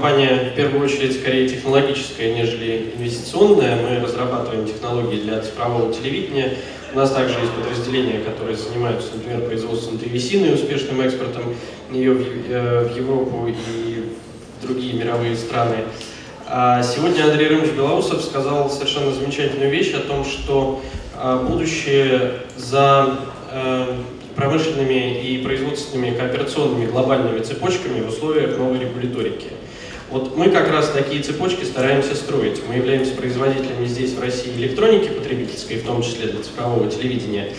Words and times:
компания 0.00 0.50
в 0.50 0.56
первую 0.56 0.82
очередь 0.82 1.20
скорее 1.20 1.46
технологическая, 1.46 2.32
нежели 2.32 2.94
инвестиционная. 2.96 3.76
Мы 3.76 4.00
разрабатываем 4.02 4.66
технологии 4.66 5.20
для 5.20 5.42
цифрового 5.42 5.92
телевидения. 5.92 6.56
У 6.94 6.96
нас 6.96 7.10
также 7.10 7.38
есть 7.38 7.52
подразделения, 7.52 8.20
которые 8.20 8.56
занимаются, 8.56 9.10
например, 9.14 9.42
производством 9.42 9.98
древесины 9.98 10.46
и 10.46 10.52
успешным 10.54 11.02
экспортом 11.02 11.54
ее 11.92 12.14
в 12.14 12.22
э, 12.22 12.90
Европу 12.96 13.46
и 13.46 14.04
в 14.58 14.66
другие 14.66 14.94
мировые 14.94 15.36
страны. 15.36 15.76
А 16.46 16.82
сегодня 16.82 17.24
Андрей 17.24 17.48
Рымович 17.48 17.72
Белоусов 17.72 18.22
сказал 18.22 18.70
совершенно 18.70 19.12
замечательную 19.12 19.70
вещь 19.70 19.92
о 19.92 20.00
том, 20.00 20.24
что 20.24 20.80
а, 21.14 21.44
будущее 21.44 22.36
за 22.56 23.18
э, 23.52 23.96
промышленными 24.34 25.20
и 25.22 25.42
производственными 25.44 26.16
кооперационными 26.16 26.86
глобальными 26.86 27.40
цепочками 27.40 28.00
в 28.00 28.08
условиях 28.08 28.56
новой 28.56 28.78
регуляторики. 28.78 29.48
Вот 30.10 30.36
мы 30.36 30.50
как 30.50 30.68
раз 30.70 30.90
такие 30.90 31.22
цепочки 31.22 31.62
стараемся 31.62 32.16
строить. 32.16 32.60
Мы 32.68 32.74
являемся 32.74 33.14
производителями 33.14 33.86
здесь, 33.86 34.12
в 34.14 34.20
России, 34.20 34.50
электроники 34.56 35.08
потребительской, 35.08 35.76
в 35.76 35.86
том 35.86 36.02
числе 36.02 36.26
для 36.26 36.42
цифрового 36.42 36.90
телевидения. 36.90 37.52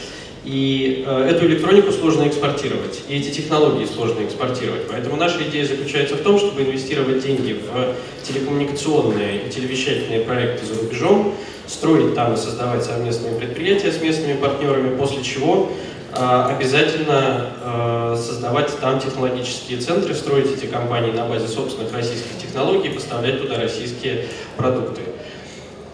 И 0.43 1.05
э, 1.07 1.29
эту 1.29 1.45
электронику 1.45 1.91
сложно 1.91 2.27
экспортировать, 2.27 3.03
и 3.07 3.15
эти 3.15 3.29
технологии 3.29 3.85
сложно 3.85 4.25
экспортировать. 4.25 4.87
Поэтому 4.89 5.15
наша 5.15 5.41
идея 5.47 5.65
заключается 5.65 6.15
в 6.15 6.21
том, 6.21 6.39
чтобы 6.39 6.63
инвестировать 6.63 7.23
деньги 7.23 7.53
в 7.53 7.95
телекоммуникационные 8.27 9.47
и 9.47 9.49
телевещательные 9.49 10.21
проекты 10.21 10.65
за 10.65 10.81
рубежом, 10.81 11.35
строить 11.67 12.15
там 12.15 12.33
и 12.33 12.37
создавать 12.37 12.83
совместные 12.83 13.35
предприятия 13.35 13.91
с 13.91 14.01
местными 14.01 14.33
партнерами, 14.33 14.97
после 14.97 15.23
чего 15.23 15.71
обязательно 16.13 17.51
э, 17.63 18.15
создавать 18.17 18.77
там 18.79 18.99
технологические 18.99 19.79
центры, 19.79 20.13
строить 20.13 20.51
эти 20.57 20.65
компании 20.65 21.11
на 21.11 21.25
базе 21.25 21.47
собственных 21.47 21.93
российских 21.93 22.37
технологий, 22.41 22.89
поставлять 22.89 23.41
туда 23.41 23.57
российские 23.57 24.25
продукты. 24.57 25.01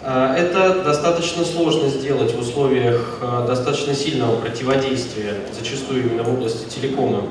А, 0.09 0.33
это 0.37 0.83
достаточно 0.83 1.43
сложно 1.43 1.89
сделать 1.89 2.33
в 2.33 2.39
условиях 2.39 3.17
а, 3.21 3.45
достаточно 3.45 3.93
сильного 3.93 4.39
противодействия, 4.39 5.33
зачастую 5.51 6.05
именно 6.05 6.23
в 6.23 6.29
области 6.29 6.69
телекома, 6.69 7.23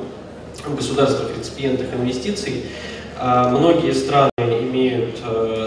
в 0.62 0.76
государствах-реципиентах 0.76 1.86
инвестиций. 1.94 2.66
А, 3.18 3.48
многие 3.48 3.92
страны 3.92 4.30
имеют 4.38 5.16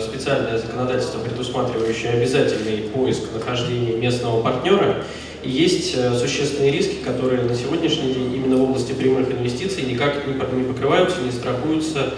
специальное 0.03 0.59
законодательство, 0.59 1.19
предусматривающее 1.19 2.11
обязательный 2.11 2.89
поиск 2.93 3.23
нахождения 3.33 3.93
местного 3.93 4.43
партнера. 4.43 5.03
И 5.49 5.51
есть 5.51 5.95
существенные 6.19 6.71
риски, 6.71 6.97
которые 7.03 7.41
на 7.41 7.55
сегодняшний 7.55 8.13
день 8.13 8.35
именно 8.35 8.57
в 8.57 8.63
области 8.63 8.91
прямых 8.91 9.31
инвестиций 9.31 9.81
никак 9.81 10.27
не 10.27 10.63
покрываются, 10.63 11.21
не 11.21 11.31
страхуются 11.31 12.13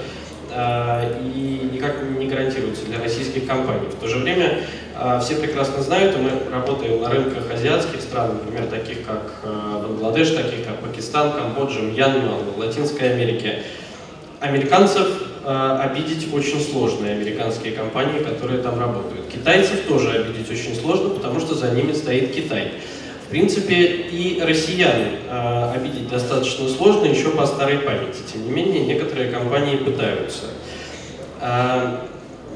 и 0.53 1.69
никак 1.71 2.03
не 2.19 2.27
гарантируются 2.27 2.83
для 2.87 2.99
российских 2.99 3.47
компаний. 3.47 3.87
В 3.89 4.01
то 4.01 4.09
же 4.09 4.17
время 4.17 4.59
а, 4.97 5.21
все 5.21 5.35
прекрасно 5.35 5.81
знают, 5.81 6.13
и 6.17 6.19
мы 6.19 6.31
работаем 6.51 7.01
на 7.01 7.09
рынках 7.09 7.49
азиатских 7.49 8.01
стран, 8.01 8.33
например, 8.33 8.67
таких 8.67 9.05
как 9.05 9.31
а, 9.43 9.81
Бангладеш, 9.81 10.31
таких 10.31 10.65
как 10.65 10.79
Пакистан, 10.79 11.31
Камбоджа, 11.31 11.79
Мьянма, 11.79 12.37
Латинской 12.57 13.13
Америки. 13.13 13.63
Американцев 14.41 15.07
а, 15.45 15.81
обидеть 15.83 16.27
очень 16.33 16.59
сложно, 16.59 17.07
американские 17.07 17.71
компании, 17.71 18.19
которые 18.19 18.61
там 18.61 18.77
работают. 18.77 19.27
Китайцев 19.31 19.87
тоже 19.87 20.11
обидеть 20.11 20.51
очень 20.51 20.75
сложно, 20.75 21.11
потому 21.11 21.39
что 21.39 21.55
за 21.55 21.71
ними 21.71 21.93
стоит 21.93 22.35
Китай. 22.35 22.73
В 23.31 23.33
принципе, 23.33 23.75
и 24.11 24.41
россиян 24.43 25.15
обидеть 25.73 26.09
достаточно 26.09 26.67
сложно 26.67 27.05
еще 27.05 27.29
по 27.29 27.45
старой 27.45 27.77
памяти. 27.77 28.17
Тем 28.29 28.43
не 28.43 28.51
менее, 28.51 28.81
некоторые 28.81 29.31
компании 29.31 29.77
пытаются 29.77 30.47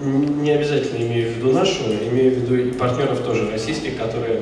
не 0.02 0.52
обязательно 0.52 0.98
имею 0.98 1.32
в 1.32 1.38
виду 1.38 1.54
нашу, 1.54 1.84
имею 2.12 2.32
в 2.32 2.38
виду 2.40 2.56
и 2.56 2.72
партнеров 2.74 3.20
тоже 3.22 3.50
российских, 3.50 3.98
которые 3.98 4.42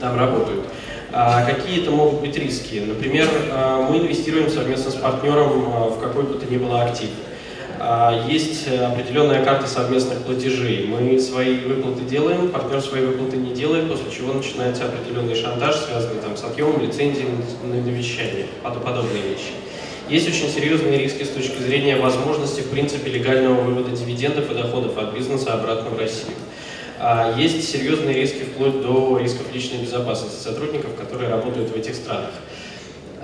там 0.00 0.18
работают. 0.18 0.64
А 1.12 1.44
какие 1.44 1.82
это 1.82 1.90
могут 1.90 2.20
быть 2.20 2.36
риски? 2.36 2.82
Например, 2.84 3.28
а, 3.52 3.88
мы 3.88 3.98
инвестируем 3.98 4.50
совместно 4.50 4.90
с 4.90 4.94
партнером 4.94 5.72
а, 5.72 5.88
в 5.90 6.00
какой 6.00 6.24
бы 6.24 6.34
то 6.34 6.52
ни 6.52 6.58
было 6.58 6.82
актив. 6.82 7.10
А, 7.78 8.26
есть 8.28 8.66
определенная 8.68 9.44
карта 9.44 9.66
совместных 9.66 10.22
платежей. 10.22 10.86
Мы 10.86 11.18
свои 11.20 11.56
выплаты 11.60 12.04
делаем, 12.04 12.48
партнер 12.48 12.80
свои 12.80 13.04
выплаты 13.04 13.36
не 13.36 13.52
делает, 13.52 13.88
после 13.88 14.10
чего 14.10 14.32
начинается 14.32 14.84
определенный 14.86 15.34
шантаж, 15.34 15.76
связанный 15.76 16.20
там, 16.20 16.36
с 16.36 16.44
отъемом 16.44 16.80
лицензии 16.80 17.26
на 17.64 17.74
вещание, 17.74 18.46
подобные 18.62 19.22
вещи. 19.22 19.52
Есть 20.08 20.28
очень 20.28 20.48
серьезные 20.48 20.98
риски 20.98 21.24
с 21.24 21.30
точки 21.30 21.60
зрения 21.60 21.96
возможности, 21.96 22.60
в 22.60 22.70
принципе, 22.70 23.10
легального 23.10 23.60
вывода 23.60 23.90
дивидендов 23.90 24.50
и 24.50 24.54
доходов 24.54 24.96
от 24.98 25.12
бизнеса 25.12 25.54
обратно 25.54 25.90
в 25.90 25.98
Россию. 25.98 26.36
А, 26.98 27.34
есть 27.36 27.68
серьезные 27.68 28.14
риски 28.14 28.44
вплоть 28.44 28.80
до 28.80 29.18
рисков 29.18 29.52
личной 29.52 29.78
безопасности 29.78 30.42
сотрудников, 30.42 30.94
которые 30.94 31.28
работают 31.28 31.70
в 31.70 31.76
этих 31.76 31.94
странах. 31.94 32.30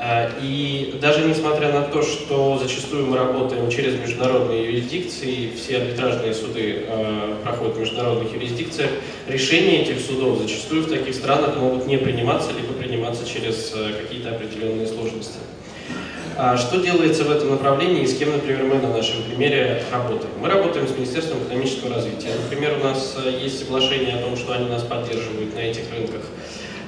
А, 0.05 0.29
и 0.43 0.99
даже 1.01 1.21
несмотря 1.21 1.73
на 1.73 1.83
то, 1.83 2.03
что 2.03 2.59
зачастую 2.61 3.07
мы 3.07 3.17
работаем 3.17 3.71
через 3.71 3.95
международные 3.95 4.65
юрисдикции, 4.65 5.53
все 5.55 5.77
арбитражные 5.77 6.35
суды 6.35 6.87
а, 6.89 7.41
проходят 7.45 7.77
в 7.77 7.81
международных 7.81 8.33
юрисдикциях, 8.35 8.91
решения 9.29 9.83
этих 9.83 10.01
судов 10.01 10.41
зачастую 10.41 10.83
в 10.83 10.91
таких 10.91 11.15
странах 11.15 11.57
могут 11.57 11.87
не 11.87 11.99
приниматься, 11.99 12.51
либо 12.51 12.73
приниматься 12.73 13.25
через 13.25 13.73
какие-то 14.01 14.31
определенные 14.31 14.89
сложности. 14.89 15.39
А 16.37 16.57
что 16.57 16.81
делается 16.81 17.23
в 17.23 17.31
этом 17.31 17.51
направлении 17.51 18.03
и 18.03 18.07
с 18.07 18.17
кем, 18.19 18.33
например, 18.33 18.65
мы 18.65 18.77
на 18.77 18.89
нашем 18.89 19.23
примере 19.23 19.85
работаем? 19.93 20.33
Мы 20.41 20.49
работаем 20.49 20.89
с 20.89 20.91
Министерством 20.93 21.43
экономического 21.45 21.95
развития. 21.95 22.33
Например, 22.43 22.79
у 22.81 22.85
нас 22.85 23.17
э, 23.23 23.39
есть 23.41 23.61
соглашение 23.61 24.17
о 24.17 24.23
том, 24.23 24.37
что 24.37 24.55
они 24.55 24.69
нас 24.69 24.83
поддерживают 24.83 25.55
на 25.55 25.61
этих 25.61 25.93
рынках. 25.93 26.23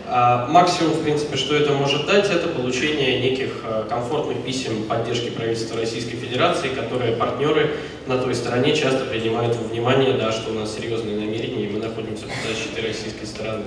А 0.07 0.47
максимум, 0.49 0.93
в 0.93 1.03
принципе, 1.03 1.37
что 1.37 1.57
это 1.57 1.73
может 1.73 2.07
дать, 2.07 2.31
это 2.31 2.49
получение 2.49 3.21
неких 3.21 3.63
э, 3.65 3.85
комфортных 3.89 4.45
писем 4.45 4.85
поддержки 4.85 5.31
правительства 5.31 5.79
Российской 5.79 6.17
Федерации, 6.17 6.69
которые 6.69 7.13
партнеры 7.13 7.77
на 8.07 8.19
той 8.19 8.35
стороне 8.35 8.77
часто 8.77 9.07
принимают 9.07 9.57
во 9.57 9.67
внимание, 9.67 10.13
да, 10.19 10.31
что 10.31 10.51
у 10.51 10.55
нас 10.55 10.75
серьезные 10.75 11.17
намерения, 11.17 11.65
и 11.65 11.71
мы 11.71 11.79
находимся 11.79 12.25
под 12.25 12.37
защитой 12.47 12.87
российской 12.87 13.25
стороны. 13.25 13.65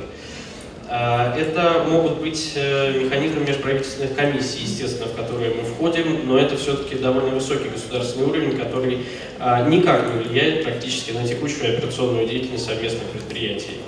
А, 0.89 1.35
это 1.35 1.83
могут 1.89 2.21
быть 2.21 2.53
э, 2.55 3.03
механизмы 3.03 3.41
межправительственных 3.41 4.15
комиссий, 4.15 4.61
естественно, 4.61 5.07
в 5.07 5.15
которые 5.15 5.55
мы 5.55 5.63
входим, 5.63 6.27
но 6.27 6.37
это 6.37 6.55
все-таки 6.55 6.95
довольно 6.95 7.31
высокий 7.31 7.67
государственный 7.67 8.27
уровень, 8.27 8.57
который 8.57 9.05
а, 9.39 9.67
никак 9.67 10.13
не 10.13 10.21
влияет 10.21 10.63
практически 10.63 11.11
на 11.11 11.27
текущую 11.27 11.75
операционную 11.75 12.27
деятельность 12.27 12.65
совместных 12.65 13.03
предприятий, 13.09 13.79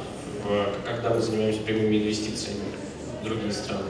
когда 0.86 1.12
мы 1.16 1.22
занимаемся 1.22 1.60
прямыми 1.62 1.98
инвестициями 1.98 2.60
в 3.22 3.26
другие 3.26 3.52
страны. 3.52 3.84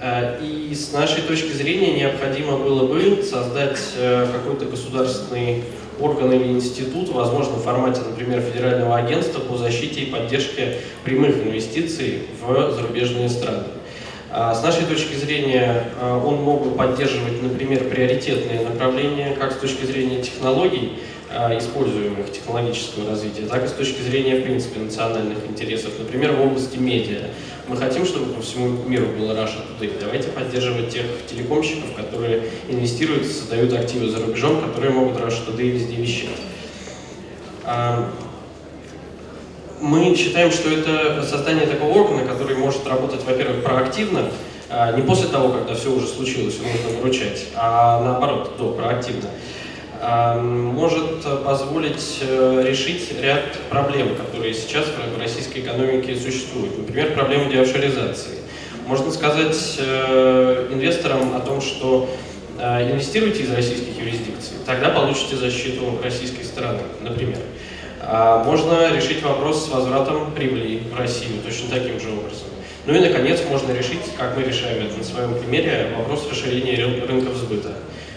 А, 0.00 0.40
и 0.42 0.74
с 0.74 0.92
нашей 0.92 1.22
точки 1.22 1.52
зрения 1.52 1.92
необходимо 1.92 2.58
было 2.58 2.88
бы 2.88 3.22
создать 3.22 3.78
э, 3.96 4.26
какой-то 4.32 4.64
государственный 4.64 5.62
орган 6.00 6.32
или 6.32 6.48
институт, 6.48 7.10
возможно, 7.10 7.54
в 7.54 7.62
формате, 7.62 8.00
например, 8.08 8.40
федерального 8.40 8.96
агентства 8.96 9.38
по 9.38 9.56
защите 9.56 10.00
и 10.00 10.06
поддержке 10.06 10.78
прямых 11.04 11.36
инвестиций 11.36 12.22
в 12.40 12.72
зарубежные 12.72 13.28
страны. 13.28 13.64
А 14.34 14.54
с 14.54 14.62
нашей 14.62 14.86
точки 14.86 15.14
зрения 15.14 15.84
а, 16.00 16.18
он 16.18 16.42
мог 16.42 16.64
бы 16.66 16.74
поддерживать, 16.74 17.40
например, 17.40 17.84
приоритетные 17.84 18.60
направления 18.60 19.36
как 19.38 19.52
с 19.52 19.56
точки 19.56 19.84
зрения 19.84 20.20
технологий, 20.22 20.94
используемых 21.58 22.30
технологического 22.30 23.10
развития, 23.10 23.46
так 23.46 23.64
и 23.64 23.68
с 23.68 23.72
точки 23.72 24.02
зрения, 24.02 24.36
в 24.36 24.42
принципе, 24.42 24.80
национальных 24.80 25.38
интересов. 25.48 25.92
Например, 25.98 26.32
в 26.32 26.42
области 26.42 26.76
медиа. 26.76 27.28
Мы 27.68 27.76
хотим, 27.76 28.04
чтобы 28.04 28.34
по 28.34 28.42
всему 28.42 28.68
миру 28.86 29.06
было 29.06 29.32
Russia 29.32 29.60
Today. 29.80 29.92
Давайте 30.00 30.28
поддерживать 30.28 30.90
тех 30.90 31.06
телекомщиков, 31.28 31.94
которые 31.96 32.44
инвестируют, 32.68 33.26
создают 33.26 33.72
активы 33.72 34.10
за 34.10 34.24
рубежом, 34.24 34.60
которые 34.60 34.90
могут 34.90 35.16
Russia 35.16 35.48
Today 35.48 35.70
везде 35.70 35.96
вещать. 35.96 36.40
А, 37.64 38.10
мы 39.80 40.14
считаем, 40.14 40.50
что 40.50 40.68
это 40.70 41.22
создание 41.24 41.66
такого 41.66 41.98
органа, 41.98 42.24
который 42.24 42.56
может 42.56 42.86
работать, 42.86 43.24
во-первых, 43.24 43.62
проактивно, 43.62 44.30
не 44.96 45.02
после 45.02 45.28
того, 45.28 45.50
когда 45.50 45.74
все 45.74 45.90
уже 45.92 46.06
случилось 46.06 46.56
и 46.56 46.62
нужно 46.62 46.98
выручать, 47.00 47.46
а 47.54 48.02
наоборот, 48.02 48.52
до, 48.58 48.72
проактивно 48.72 49.28
может 50.02 51.22
позволить 51.44 52.18
э, 52.22 52.64
решить 52.66 53.12
ряд 53.20 53.56
проблем, 53.70 54.16
которые 54.16 54.52
сейчас 54.52 54.86
в 54.86 55.20
российской 55.20 55.60
экономике 55.60 56.16
существуют. 56.16 56.76
Например, 56.76 57.12
проблему 57.12 57.50
деофшоризации. 57.50 58.38
Можно 58.86 59.12
сказать 59.12 59.78
э, 59.78 60.68
инвесторам 60.72 61.36
о 61.36 61.40
том, 61.40 61.60
что 61.60 62.10
э, 62.58 62.90
инвестируйте 62.90 63.44
из 63.44 63.52
российских 63.52 63.96
юрисдикций, 63.96 64.56
тогда 64.66 64.90
получите 64.90 65.36
защиту 65.36 66.00
российской 66.02 66.42
стороны, 66.42 66.80
например. 67.00 67.38
А 68.00 68.42
можно 68.42 68.92
решить 68.92 69.22
вопрос 69.22 69.66
с 69.66 69.68
возвратом 69.68 70.32
прибыли 70.32 70.82
в 70.92 70.98
Россию 70.98 71.34
точно 71.44 71.68
таким 71.70 72.00
же 72.00 72.08
образом. 72.08 72.48
Ну 72.86 72.94
и, 72.94 72.98
наконец, 72.98 73.40
можно 73.48 73.70
решить, 73.70 74.00
как 74.18 74.36
мы 74.36 74.42
решаем 74.42 74.84
это 74.84 74.98
на 74.98 75.04
своем 75.04 75.38
примере, 75.38 75.92
вопрос 75.96 76.26
расширения 76.28 76.84
рынков 77.06 77.36
сбыта. 77.36 77.72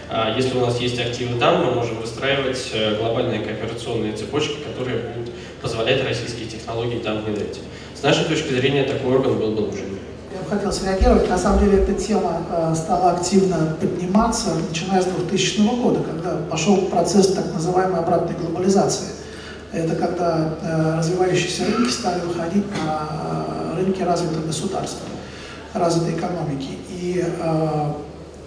А 0.08 0.32
если 0.36 0.56
у 0.56 0.60
нас 0.60 0.78
есть 0.78 1.00
активы 1.00 1.38
там, 1.38 1.64
мы 1.64 1.72
можем 1.72 2.00
выстраивать 2.00 2.70
э, 2.72 2.96
глобальные 2.96 3.40
кооперационные 3.40 4.12
цепочки, 4.12 4.56
которые 4.62 4.98
будут 4.98 5.32
позволять 5.60 6.04
российские 6.04 6.46
технологии 6.46 6.98
там 6.98 7.22
внедрять. 7.22 7.58
С 7.94 8.02
нашей 8.02 8.24
точки 8.24 8.52
зрения 8.52 8.84
такой 8.84 9.16
орган 9.16 9.36
был 9.36 9.50
бы 9.52 9.62
нужен. 9.62 9.98
Я 10.32 10.42
бы 10.42 10.48
хотел 10.48 10.72
среагировать. 10.72 11.28
На 11.28 11.38
самом 11.38 11.58
деле 11.58 11.82
эта 11.82 11.94
тема 11.94 12.42
э, 12.50 12.74
стала 12.76 13.12
активно 13.12 13.76
подниматься, 13.80 14.50
начиная 14.68 15.02
с 15.02 15.06
2000 15.06 15.60
года, 15.82 16.00
когда 16.04 16.36
пошел 16.48 16.76
процесс 16.82 17.32
так 17.32 17.52
называемой 17.52 17.98
обратной 17.98 18.36
глобализации. 18.36 19.08
Это 19.72 19.96
когда 19.96 20.56
э, 20.62 20.98
развивающиеся 20.98 21.64
рынки 21.64 21.90
стали 21.90 22.20
выходить 22.20 22.64
на 22.84 23.74
рынки 23.76 24.02
развитых 24.02 24.46
государств, 24.46 24.98
развитой 25.74 26.14
экономики. 26.14 26.78
И 26.90 27.24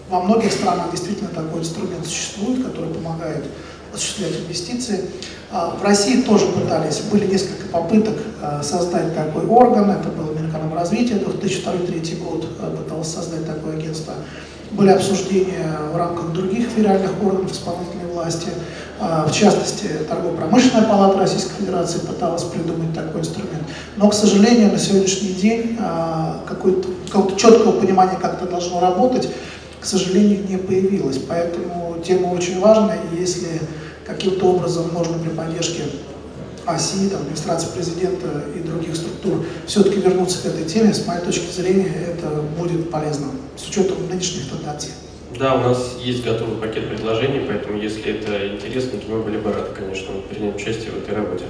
во 0.10 0.22
многих 0.22 0.52
странах 0.52 0.92
действительно 0.92 1.30
такой 1.30 1.62
инструмент 1.62 2.06
существует, 2.06 2.66
который 2.66 2.94
помогает 2.94 3.46
осуществлять 3.94 4.40
инвестиции. 4.40 5.06
А, 5.52 5.76
в 5.80 5.84
России 5.84 6.22
тоже 6.22 6.46
пытались, 6.48 7.00
были 7.12 7.28
несколько 7.28 7.68
попыток 7.68 8.16
а, 8.42 8.62
создать 8.62 9.16
такой 9.16 9.46
орган, 9.46 9.90
это 9.90 10.10
было 10.10 10.32
Минэкономразвитие, 10.34 11.20
2002-2003 11.20 12.24
год 12.24 12.46
а, 12.60 12.76
пытался 12.76 13.18
создать 13.18 13.46
такое 13.48 13.78
агентство. 13.78 14.14
Были 14.72 14.90
обсуждения 14.92 15.68
в 15.92 15.98
рамках 15.98 16.32
других 16.32 16.70
федеральных 16.70 17.12
органов 17.24 17.52
исполнительной 17.52 18.06
власти, 18.14 18.50
в 19.00 19.32
частности, 19.32 19.88
Торгово-промышленная 20.08 20.84
палата 20.84 21.18
Российской 21.18 21.56
Федерации 21.62 22.00
пыталась 22.00 22.44
придумать 22.44 22.94
такой 22.94 23.22
инструмент. 23.22 23.64
Но, 23.96 24.10
к 24.10 24.14
сожалению, 24.14 24.72
на 24.72 24.78
сегодняшний 24.78 25.30
день 25.30 25.80
какого-то 26.46 27.36
четкого 27.36 27.80
понимания, 27.80 28.20
как 28.22 28.36
это 28.36 28.46
должно 28.46 28.80
работать, 28.80 29.30
к 29.82 29.86
сожалению, 29.86 30.46
не 30.48 30.58
появилось. 30.58 31.20
Поэтому 31.28 31.98
тема 32.06 32.28
очень 32.28 32.60
важная, 32.60 33.00
и 33.12 33.20
если 33.20 33.48
каким-то 34.06 34.46
образом 34.46 34.92
можно 34.94 35.18
при 35.20 35.30
поддержке 35.30 35.84
ОСИ, 36.66 37.10
там, 37.10 37.22
администрации 37.22 37.68
президента 37.74 38.44
и 38.56 38.60
других 38.60 38.96
структур 38.96 39.46
все-таки 39.66 40.00
вернуться 40.00 40.44
к 40.44 40.46
этой 40.46 40.66
теме, 40.66 40.94
с 40.94 41.06
моей 41.06 41.22
точки 41.22 41.52
зрения, 41.52 41.92
это 42.08 42.42
будет 42.58 42.92
полезно, 42.92 43.28
с 43.56 43.68
учетом 43.68 43.98
нынешних 44.10 44.50
тенденций. 44.50 44.92
Да, 45.38 45.56
у 45.56 45.60
нас 45.62 45.96
есть 46.04 46.24
готовый 46.24 46.58
пакет 46.58 46.90
предложений, 46.90 47.46
поэтому 47.48 47.80
если 47.80 48.20
это 48.20 48.48
интересно, 48.48 49.00
то 49.00 49.12
мы 49.12 49.22
были 49.22 49.38
бы 49.38 49.52
рады, 49.54 49.70
конечно, 49.76 50.14
принять 50.30 50.56
участие 50.56 50.92
в 50.92 50.98
этой 50.98 51.16
работе. 51.16 51.46